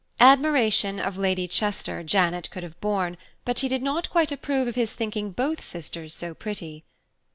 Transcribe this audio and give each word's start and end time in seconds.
Admiration 0.19 0.99
of 0.99 1.15
Lady 1.15 1.47
Chester 1.47 2.01
Janet 2.01 2.49
could 2.49 2.63
have 2.63 2.81
borne, 2.81 3.17
but 3.45 3.59
she 3.59 3.67
did 3.67 3.83
not 3.83 4.09
quite 4.09 4.31
approve 4.31 4.67
of 4.67 4.73
his 4.73 4.93
thinking 4.95 5.29
both 5.29 5.63
sisters 5.63 6.11
so 6.11 6.33
pretty. 6.33 6.83